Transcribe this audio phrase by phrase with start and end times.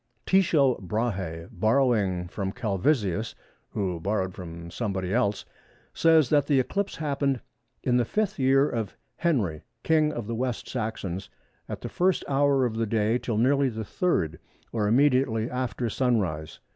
[0.25, 3.35] Tycho Brahe, borrowing from Calvisius,
[3.69, 5.45] who borrowed from somebody else,
[5.93, 7.39] says that the eclipse happened
[7.83, 11.29] "in the 5th year of Henry, King of the West Saxons,
[11.69, 14.39] at the 1st hour of the day till nearly the 3rd,
[14.71, 16.59] or immediately after sunrise."